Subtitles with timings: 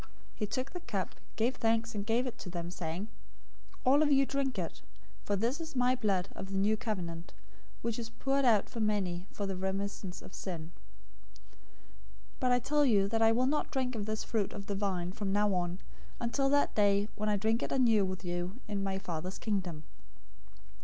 [0.01, 0.07] 026:027
[0.37, 3.07] He took the cup, gave thanks, and gave to them, saying,
[3.85, 4.81] "All of you drink it,
[5.25, 7.35] 026:028 for this is my blood of the new covenant,
[7.83, 10.71] which is poured out for many for the remission of sins.
[10.71, 10.71] 026:029
[12.39, 15.11] But I tell you that I will not drink of this fruit of the vine
[15.11, 15.77] from now on,
[16.19, 19.83] until that day when I drink it anew with you in my Father's Kingdom."